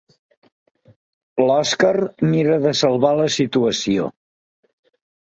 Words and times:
L'Òskar 1.41 1.91
mira 2.31 2.55
de 2.63 2.71
salvar 2.79 3.11
la 3.19 3.27
situació. 3.35 4.07